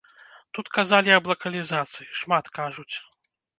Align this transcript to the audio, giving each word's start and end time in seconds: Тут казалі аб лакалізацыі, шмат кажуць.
Тут 0.57 0.71
казалі 0.77 1.11
аб 1.17 1.29
лакалізацыі, 1.33 2.09
шмат 2.23 2.53
кажуць. 2.59 2.91